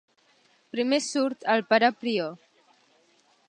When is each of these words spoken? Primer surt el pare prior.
Primer 0.75 0.99
surt 1.09 1.47
el 1.55 1.63
pare 1.75 1.91
prior. 2.05 2.35